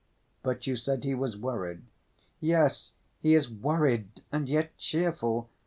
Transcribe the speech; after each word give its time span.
"But 0.41 0.65
you 0.65 0.77
said 0.77 1.03
he 1.03 1.13
was 1.13 1.37
worried." 1.37 1.83
"Yes, 2.39 2.93
he 3.19 3.35
is 3.35 3.51
worried 3.51 4.23
and 4.31 4.49
yet 4.49 4.75
cheerful. 4.79 5.47